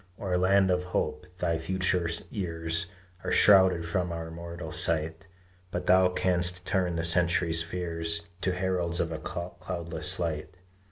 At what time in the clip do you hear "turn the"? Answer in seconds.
6.65-7.03